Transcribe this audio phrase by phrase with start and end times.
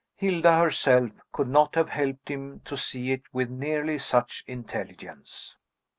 [0.15, 5.55] Hilda herself could not have helped him to see it with nearly such intelligence.